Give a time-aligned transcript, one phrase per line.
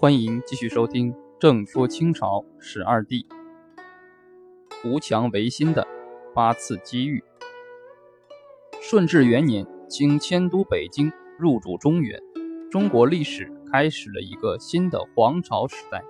[0.00, 3.26] 欢迎继续收听《正说清朝十二帝》，
[4.80, 5.84] 胡强维新的
[6.32, 7.20] 八次机遇。
[8.80, 12.16] 顺治元年，经迁都北京，入主中原，
[12.70, 16.00] 中国历史开始了一个新的皇朝时代。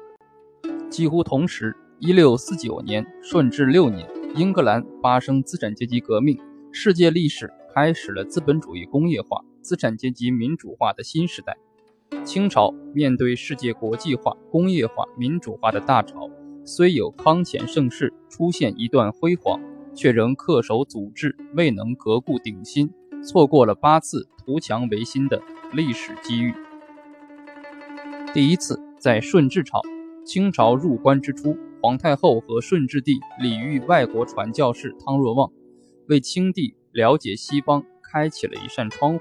[0.90, 6.38] 几乎同时，一六四九年，顺治六年，英格兰发生资产阶级革命，
[6.72, 11.56] 世界历史开始了资本主义工业化、资产阶级民主化的新时代。
[12.24, 16.30] 清朝面对世界国际化、工业化、民主化的大潮，
[16.64, 19.60] 虽有康乾盛世出现一段辉煌，
[19.94, 22.90] 却仍恪守祖制，未能革故鼎新，
[23.22, 25.40] 错过了八次图强维新的
[25.72, 26.52] 历史机遇。
[28.34, 29.80] 第一次，在顺治朝，
[30.24, 35.50] 清朝入关之初，皇太后和顺治帝礼遇外国传教士汤若望，
[36.08, 39.20] 为清帝了解西方开启了一扇窗户。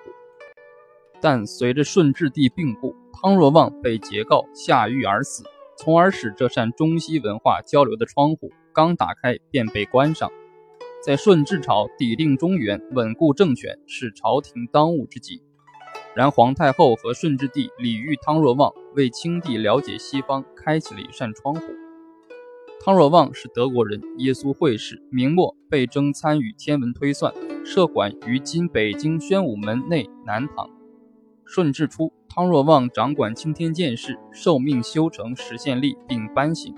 [1.21, 5.43] 但随着顺治帝病故，汤若望被截告下狱而死，
[5.77, 10.29] 从而使这扇中西文化交流的窗户刚打开便被关上。
[11.03, 15.41] 在顺治朝抵定中原、稳固政权是朝廷当务之急。
[16.15, 21.61] 然皇太后和顺治帝礼遇汤若望，为清帝了解西方开启了一扇窗户。
[22.79, 30.76] 汤若望是德国人，耶稣会士，明末被征参与天文推算，设馆于今北京宣武门内南堂。
[31.49, 36.75] 顺治初，汤若望掌管青天剑事，受命修成实现历并颁行，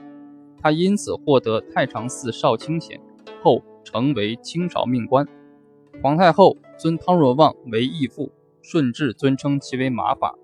[0.62, 3.02] 他因此获得太常寺少卿衔，
[3.42, 5.28] 后成为清朝命官。
[6.04, 8.32] 皇太后尊汤若望为义父，
[8.62, 10.36] 顺治尊称其为马法。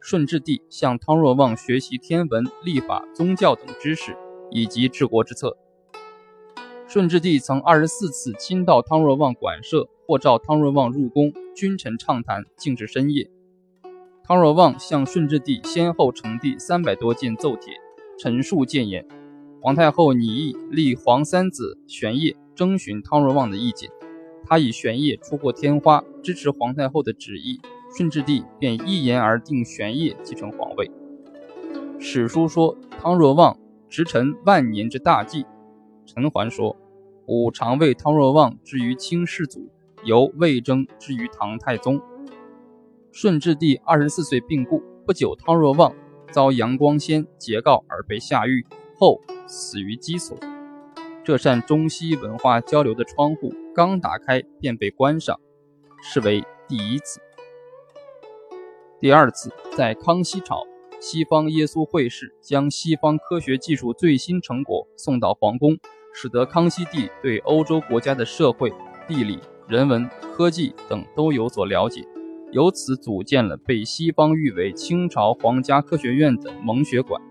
[0.00, 4.16] 顺治帝向汤若望学习天文、历法、宗教等知识，
[4.50, 5.56] 以及治国之策。
[6.88, 13.30] 顺治帝曾二十四次亲到汤若望馆舍，或召汤若望入宫，君臣畅谈，竟至深夜。
[14.30, 17.74] 汤若望向顺治帝先后呈递三百多件奏帖，
[18.16, 19.04] 陈述谏言。
[19.60, 23.90] 皇太后拟议立皇三子玄烨征询汤若望的意见，
[24.46, 27.60] 他以玄烨出过天花，支持皇太后的旨意，
[27.96, 30.88] 顺治帝便一言而定玄烨继承皇位。
[31.98, 33.58] 史书说汤若望
[33.88, 35.44] 执臣万年之大计。
[36.06, 36.76] 陈桓说
[37.26, 39.68] ：“吾常为汤若望之于清世祖，
[40.04, 42.00] 由魏征之于唐太宗。”
[43.12, 45.92] 顺治帝二十四岁病故不久，汤若望
[46.30, 48.64] 遭杨光先截告而被下狱，
[48.96, 50.38] 后死于羁所。
[51.24, 55.40] 这扇中西文化交流的窗户刚打开便被关上，
[56.00, 57.20] 是为第一次。
[59.00, 60.62] 第二次，在康熙朝，
[61.00, 65.76] 西方耶稣会士将西方科学技术最新成果送到皇宫，
[66.14, 68.72] 使得康熙帝对欧洲国家的社会、
[69.08, 72.06] 地理、人文、科技等都有所了解。
[72.52, 77.22] 由此组建了被西方誉为清朝皇家科学院的蒙学馆，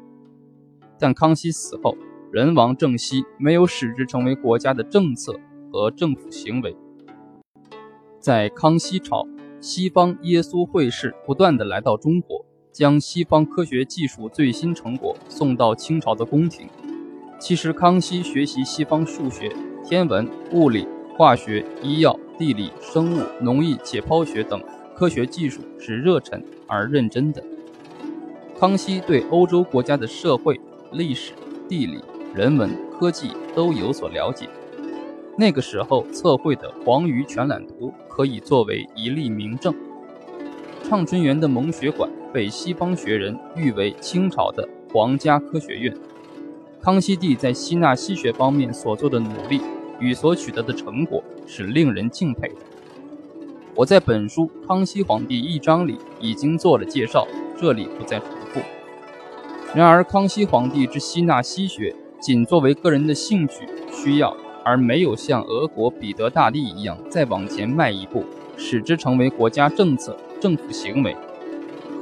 [0.97, 1.97] 但康熙死后，
[2.31, 5.38] 人亡政息，没有使之成为国家的政策
[5.72, 6.74] 和政府行为。
[8.18, 9.28] 在康熙朝，
[9.59, 16.66] 西方耶稣会士不断地来到中国，将西方科学技术最新成果送到清朝的宫廷。
[17.38, 19.51] 其实，康熙学习西方数学、
[19.84, 20.88] 天文、物理、
[21.18, 24.62] 化学、医药、地理、生物、农艺、解剖学等。
[24.99, 27.41] 科学技术是热忱而认真的。
[28.59, 30.59] 康熙对欧洲国家的社会、
[30.91, 31.31] 历史、
[31.69, 32.03] 地理、
[32.35, 34.49] 人文、科技都有所了解。
[35.38, 39.73] 那个时候测绘的《黄鱼全览图》可以作为一例明证。
[40.83, 45.95] 畅春园的蒙学馆被西方学人誉为清朝的皇家科学院。
[46.81, 49.61] 康熙帝在吸纳西学方面所做的努力
[49.97, 52.69] 与所取得的成果是令人敬佩的。
[53.79, 57.25] 我在本书《康熙皇帝一章》里已经做了介绍，
[57.57, 58.59] 这里不再重复。
[59.73, 68.25] 然而，康熙皇帝之吸纳西学，仅作为个人的兴趣需要，而没有像俄国彼得大帝一样再往前迈一步，
[68.57, 71.15] 使之成为国家政策、政府行为。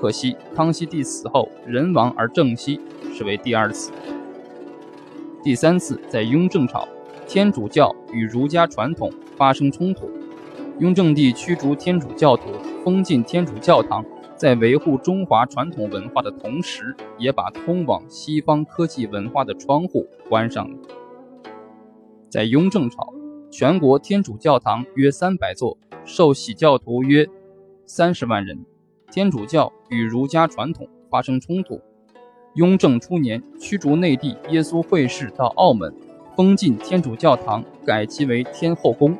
[0.01, 2.81] 可惜，康熙帝死后人亡而政息，
[3.13, 3.91] 是为第二次。
[5.43, 6.87] 第三次，在雍正朝，
[7.27, 10.09] 天主教与儒家传统发生冲突。
[10.79, 12.51] 雍正帝驱逐天主教徒，
[12.83, 20.77] 封禁天主教堂，在维护中华传统文化的同时，也把通往西方科技文化的窗户关上了。
[22.29, 23.11] 在雍正朝，
[23.49, 25.75] 全国天主教堂约三百座，
[26.05, 27.27] 受洗教徒约
[27.87, 28.63] 三十万人，
[29.11, 31.81] 天主教与儒家传统发生冲突。
[32.53, 35.91] 雍正初年，驱逐内地耶稣会士到澳门，
[36.35, 39.17] 封禁天主教堂，改其为天后宫。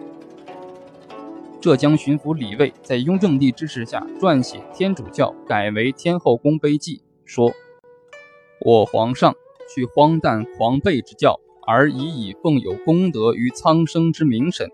[1.59, 7.51] 浙江巡抚李卫在雍正帝支持下撰写《天主教改为天后宫碑记》，说
[8.63, 9.33] ：“我皇上
[9.73, 14.69] 去荒诞狂悖之教，而已以奉有功德于苍生之名神，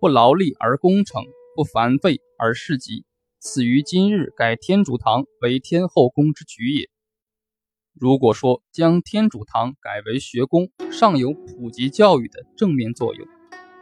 [0.00, 1.22] 不劳力而功成，
[1.54, 3.04] 不繁费而事极。
[3.38, 6.88] 此于今日改天主堂为天后宫之举也。
[7.92, 13.26] 如果说将天主堂改为学宫，尚有普及教育的正面作用；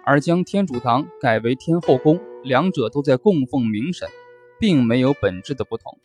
[0.04, 4.08] 而将天主堂改为天后宫，两者都在供奉明神，
[4.58, 5.98] 并没有本质的不同。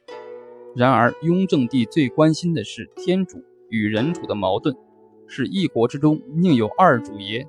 [0.76, 4.76] 然而，雍正帝最关心的是天主与人主的矛盾，
[5.28, 7.48] 是一国之中宁有二主耶？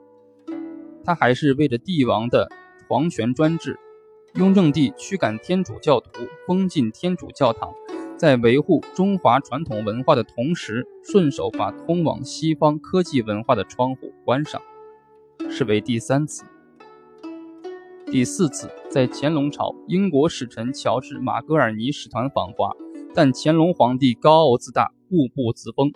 [1.05, 2.49] 他还是为着帝王的
[2.89, 3.79] 皇权专制。
[4.35, 6.11] 雍正帝驱赶天主教徒，
[6.47, 7.73] 封禁天主教堂，
[8.17, 14.61] 在维护中华传统文化的同时，顺手把通往西方科技文化的窗户关上，
[15.57, 16.45] 是为第三次。
[18.11, 22.71] 第四次，在乾隆朝，英国使臣乔治·马格尔尼使团访华，
[23.15, 25.91] 但乾隆皇帝高傲自大，固步自封，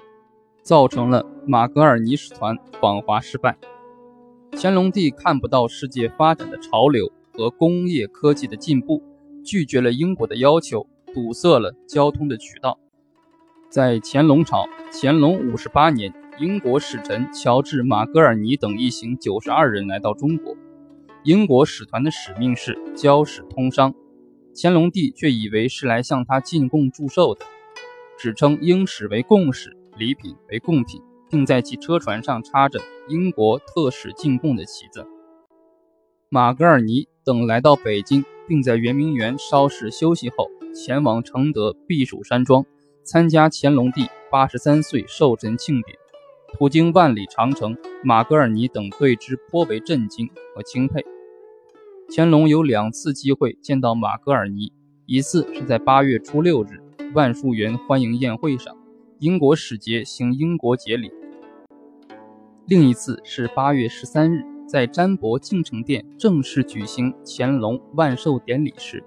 [0.62, 3.59] 造成了马格尔尼使团访华失败。
[4.53, 7.12] 乾隆帝看不到世界发展的潮流。
[7.33, 9.03] 和工业科技的进步，
[9.45, 12.79] 拒绝了英国的要求，堵塞了交通的渠道。
[13.71, 20.56] 在乾隆朝，乾隆五十八年，英国使臣乔治·马格尔尼等一行九十二人来到中国。
[21.25, 23.94] 英国使团的使命是交使通商，
[24.55, 27.44] 乾隆帝却以为是来向他进贡祝寿的，
[28.19, 35.06] 只称英使为贡使，礼品为贡品，并在其车船上插着英国特使进贡的旗子。
[36.29, 37.09] 马格尔尼。
[37.23, 42.65] 等来到北京，并在圆明园稍事休息后，前往承德避暑山庄
[43.05, 45.97] 参加乾隆帝八十三岁寿辰庆典。
[46.52, 51.05] 途经万里长城，马格尔尼等对之颇为震惊和钦佩。
[52.14, 54.73] 乾隆有两次机会见到马格尔尼，
[55.06, 56.82] 一次是在八月初六日
[57.14, 58.76] 万树园欢迎宴会上，
[59.19, 61.08] 英国使节行英国节礼；
[62.67, 64.44] 另一次是八月十三日。
[64.69, 69.02] 在詹伯敬诚殿正式举行乾隆万寿典礼时，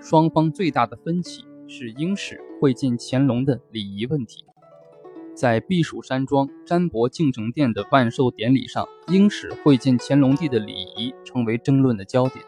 [0.00, 4.44] 双方最大的分歧是英使会见乾隆的礼仪问题。
[5.38, 12.44] 在避暑山庄詹伯敬诚殿的万寿典礼上，英使会见乾隆帝的礼仪成为争论的焦点。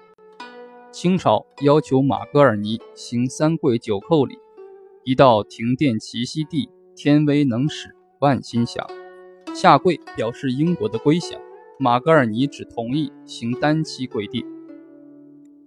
[0.91, 4.37] 清朝要求马格尔尼行三跪九叩礼，
[5.05, 8.85] 一到停殿齐息地，天威能使万心降，
[9.55, 11.41] 下跪表示英国的归降。
[11.79, 14.45] 马格尔尼只同意行单膝跪地。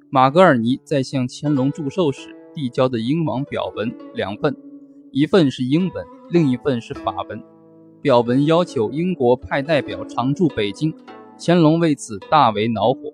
[0.10, 4.54] 马格尔尼在向乾隆祝寿时递交的英王表文两份，
[5.12, 7.44] 一份是英文，另一份是法文。
[8.02, 10.92] 表文要求英国派代表常驻北京，
[11.38, 13.14] 乾隆为此大为恼火。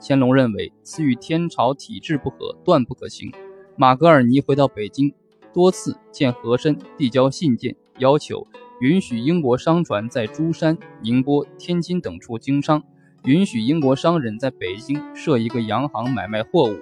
[0.00, 3.32] 乾隆认为此与天朝体制不合，断不可行。
[3.76, 5.12] 马格尔尼回到北京，
[5.52, 8.46] 多次见和珅，递交信件，要求。
[8.80, 12.80] 允许英国商船在珠山、宁波、天津等处经商，
[13.24, 16.76] 允许英国商人在北京设一个洋行买卖货物，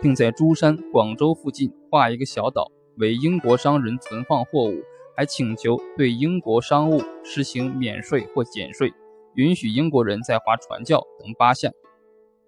[0.00, 4.82] 并在珠山、广州附近划一个小岛为英国商人存放货物，
[5.16, 8.92] 还请求对英国商务实行免税或减税，
[9.34, 11.72] 允许英国人在华传教等八项。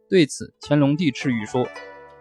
[0.08, 1.66] 对此，乾隆帝敕谕说：“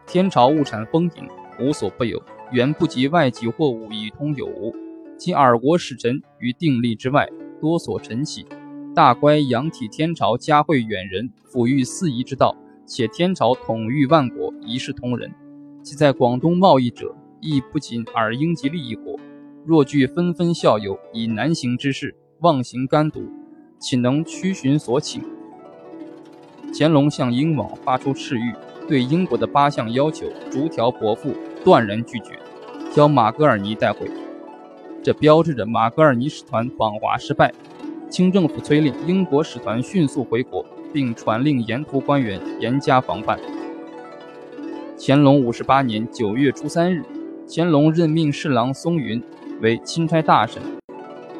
[0.08, 1.28] 天朝物产丰盈，
[1.60, 2.22] 无所不有，
[2.52, 4.74] 远不及外籍货物以通有无。”
[5.18, 7.30] 其尔国使臣于定力之外，
[7.62, 8.46] 多所陈起。
[8.94, 15.32] 大乖仰体天朝嘉惠远人，抚育四夷之道，且天朝统御万国，一视同仁。
[15.84, 19.14] 其在广东贸易者，亦不仅尔英吉利一国。
[19.65, 23.24] 若具纷纷效尤，以难行之事，妄行干渎，
[23.79, 25.24] 岂能屈循所请？
[26.72, 28.53] 乾隆向英王发出敕谕，
[28.88, 32.38] 对英国的八项要求逐条驳复，断然拒绝，
[32.91, 34.07] 将马格尔尼带回。
[35.01, 37.51] 这标志着马格尔尼使团访华失败，
[38.07, 43.39] 清政府催令英国使团迅速回国，并传令沿途官员严加防范。
[45.00, 47.03] 乾隆五十八年九月初三日，
[47.50, 49.22] 乾隆任命侍郎松云
[49.62, 50.62] 为钦差大臣，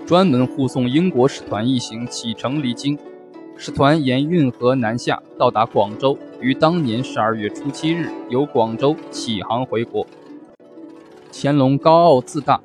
[0.06, 2.98] 专门护送英国使团一行启程离京。
[3.58, 10.06] 使团沿运河南下，到达广州，于当年十二月初七日由广州启航回国。
[11.32, 12.62] 乾隆高傲自大。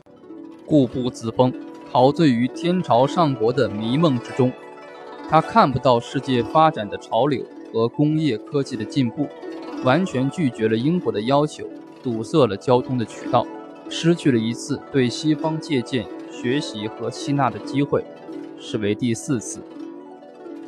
[0.66, 1.52] 固步自封，
[1.90, 4.52] 陶醉于天朝上国的迷梦之中。
[5.28, 9.26] 他看不到世界发展的潮流和工业科技的进步，
[9.85, 11.64] 完全拒绝了英国的要求，
[12.04, 13.45] 堵塞了交通的渠道，
[13.90, 18.04] 失去了一次对西方借鉴、学习和吸纳的机会，
[18.59, 19.61] 是为第四次。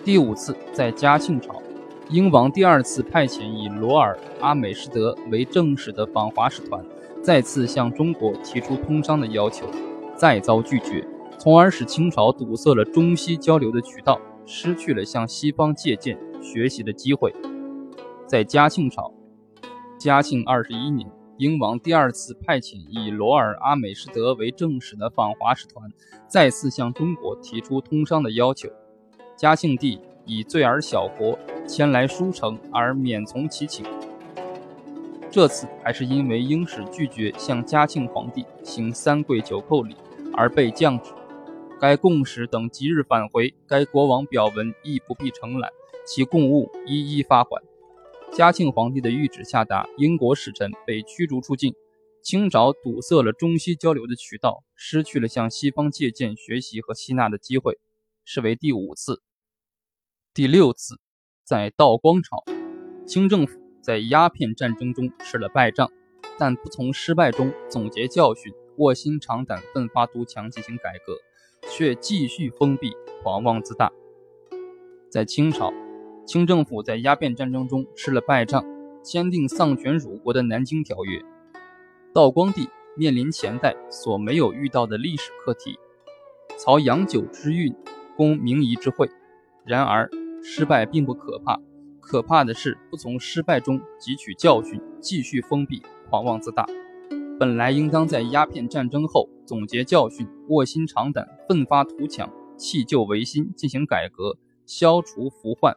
[0.05, 1.63] 第五次在嘉庆朝，
[2.11, 6.85] 英王第二次派遣以罗尔·阿美士德为正使的访华使团，
[7.23, 9.67] 再次向中国提出通商的要求。
[10.17, 11.07] 再遭拒绝，
[11.39, 17.35] 从而使清朝堵塞了中西交流的渠道，失去了向西方借鉴学习的机会。
[18.27, 19.13] 在嘉庆朝，
[19.99, 21.09] 嘉庆二十一年，
[21.43, 25.93] 英王第二次派遣以罗尔阿美士德为正使的访华使团，
[26.29, 28.69] 再次向中国提出通商的要求。
[29.37, 33.85] 嘉庆帝以罪而小国前来书城而免从其请。
[35.33, 39.97] 这次还是因为英使拒绝向嘉庆皇帝行三跪九叩礼，
[40.35, 41.11] 而被降旨。
[41.81, 45.73] 该贡使等即日返回，该国王表文亦不必承揽，
[46.07, 47.61] 其贡物一一发还。
[48.35, 51.75] 嘉庆皇帝的谕旨下达，英国使臣被驱逐出境。
[52.23, 57.79] 清朝堵塞了中西交流的渠道，失去了向西方借鉴学习和吸纳的机会，
[58.25, 59.21] 是为第五次。
[60.33, 60.99] 第六次，
[61.45, 62.43] 在道光朝，
[63.07, 65.91] 清政府在鸦片战争中吃了败仗，
[66.39, 71.17] 但不从失败中总结教训，卧薪尝胆，奋发图强进行改革。
[71.71, 73.93] 却继续封闭、狂妄自大。
[75.09, 75.73] 在清朝，
[76.25, 78.65] 清政府在鸦片战争中吃了败仗，
[79.03, 81.19] 签订丧权辱国的《南京条约》。
[82.15, 85.79] 道光帝面临前代所没有遇到的历史课题，
[86.57, 87.75] 曹阳酒之运，
[88.17, 89.11] 攻明夷之会。
[89.65, 90.09] 然而，
[90.43, 91.59] 失败并不可怕，
[92.01, 96.65] 可怕的是不从失败中汲取教训，继续封闭、狂妄自大。
[97.41, 105.77] 本来应当在鸦片战争后总结教训，卧薪尝胆，奋发图强，弃旧维新，进行改革，消除腐患。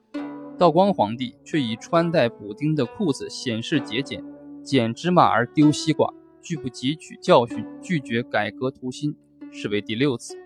[0.58, 4.24] 道光皇帝却以穿戴补丁的裤子显示节俭，
[4.64, 9.16] 捡芝麻而丢西瓜，拒不汲取教训，拒绝改革图新，
[9.52, 10.38] 是为第六次。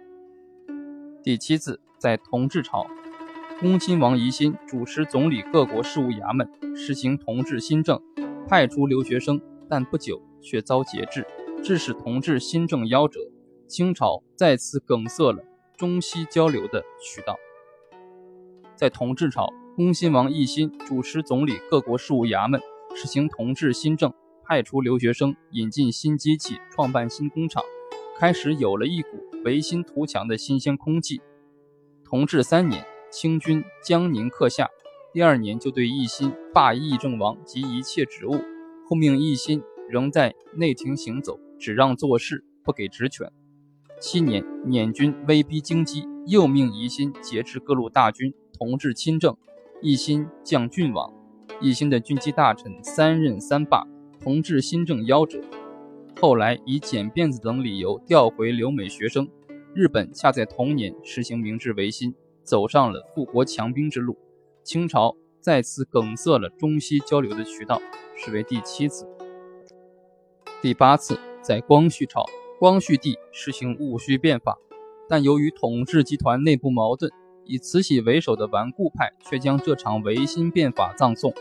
[1.24, 2.88] 第七次，在同治朝，
[3.60, 8.02] 恭亲王奕欣主持总理各国事务衙门，实行同治新政，
[8.48, 9.40] 派出留学生，
[9.70, 10.22] 但不久。
[10.42, 11.28] 却遭节制，
[11.62, 13.20] 致使同治新政夭折，
[13.68, 15.44] 清朝再次梗塞了
[15.76, 17.36] 中西交流的渠道。
[18.74, 22.60] 在同治朝，恭亲王奕欣主持总理各国事务衙门，
[22.98, 27.64] 实行同治新政，派出留学生，引进新机器，创办新工厂，
[28.18, 29.08] 开始有了一股
[29.46, 31.22] 维新图强的新鲜空气。
[32.04, 34.68] 同治三年，清军江宁克下，
[35.14, 38.34] 第二年就对奕欣罢议政王及一切职务，
[38.86, 39.64] 后命奕欣。
[39.88, 43.32] 仍在内廷行走，只让做事，不给职权。
[44.02, 49.38] 七年，捻军威逼京畿，又命奕欣节制各路大军，同治亲政。
[49.82, 51.10] 一心降郡王，
[51.62, 53.88] 一心的军机大臣三任三罢，
[54.22, 55.40] 同治新政夭折。
[56.20, 59.26] 后来以剪辫子等理由调回留美学生。
[59.74, 64.18] 日本恰在同年实行明治维新，走上了富国强兵之路。
[64.66, 67.82] 清朝再次梗塞了中西交流的渠道，
[68.18, 69.08] 是为第七次。
[70.62, 72.26] 第八次，在光绪朝，
[72.60, 74.58] 光绪帝实行戊戌变法，
[75.08, 77.10] 但由于统治集团内部矛盾，
[77.50, 81.34] 以慈禧为首的顽固派却将这场维新变法葬送。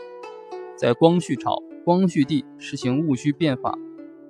[0.75, 3.77] 在光绪朝，光绪帝实行戊戌变法，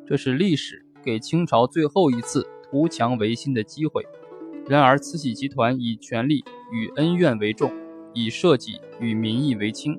[0.06, 4.06] 这是历史给清朝最后一次图强维新的机会。
[4.68, 6.44] 然而，慈禧集团以权力
[6.74, 7.72] 与恩怨为重，
[8.14, 9.98] 以社稷与民意为轻，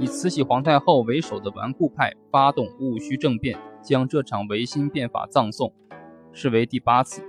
[0.00, 3.58] 以慈禧皇太后为首的顽固派发动戊戌政变。
[3.80, 5.72] 将这场维新变法葬送，
[6.32, 7.22] 是为第八次。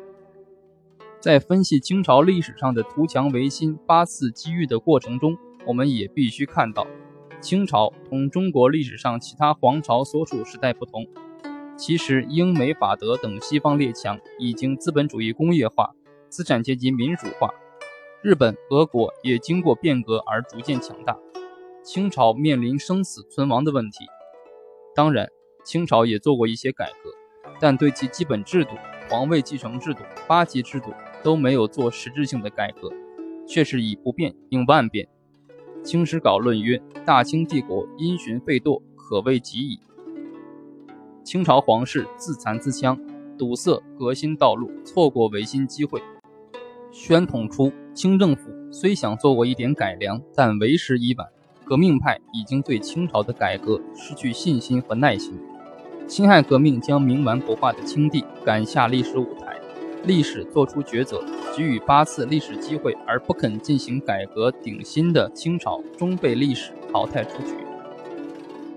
[1.21, 6.87] 在分析清朝历史上的图强维新八次机遇的过程中，我们也必须看到，
[7.41, 11.05] 清朝同中国历史上其他皇朝所处时代不同。
[11.75, 15.93] 其实，英美法德等西方列强已经资本主义工业化，
[16.29, 17.49] 资产阶级民主化，
[18.21, 21.17] 日本、俄国也经过变革而逐渐强大。
[21.83, 24.05] 清朝面临生死存亡的问题，
[24.95, 25.27] 当然。
[25.65, 27.11] 清朝也做过一些改革，
[27.59, 28.71] 但对其基本制度、
[29.09, 30.91] 皇位继承制度、八级制度
[31.23, 32.89] 都没有做实质性的改革，
[33.47, 35.07] 却是以不变应万变。
[35.83, 39.79] 《清史稿》论曰：“大清帝国因循废惰，可谓极矣。”
[41.23, 42.99] 清朝皇室自残自戕，
[43.37, 46.01] 堵塞革新道路，错过维新机会。
[46.91, 51.27] 宣统初，清政府虽想做过一点改良，但为时已晚，
[51.63, 55.39] 革命派已经对清朝的改革失去信心和耐心。
[56.07, 59.48] 辛亥革命将冥顽不化的清帝赶下历史舞台，
[60.05, 61.21] 历史做出抉择，
[61.55, 67.53] 给予八次历史机会而不肯进行改革顶新的清朝终被历史淘汰出局。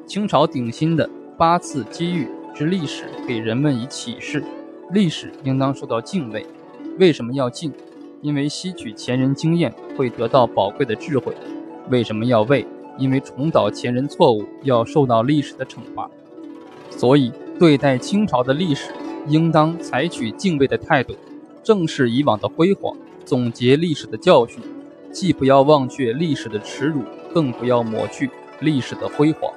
[0.07, 4.43] 清朝顶新的八次机遇之历史给人们以启示：
[4.91, 6.45] 历史应当受到敬畏。
[6.99, 7.73] 为什么要敬？
[8.21, 11.35] 因为吸取前人经验会得到宝贵的智慧。
[11.89, 12.67] 为什么要畏？
[12.99, 16.11] 因为重蹈前人错误要受到历史的惩罚。
[16.91, 18.91] 所以，对待清朝的历史，
[19.29, 21.15] 应当采取敬畏的态度。
[21.63, 24.61] 正视以往的辉煌，总结历史的教训，
[25.13, 27.03] 既不要忘却历史的耻辱，
[27.33, 28.29] 更不要抹去
[28.61, 29.53] 历史的辉煌。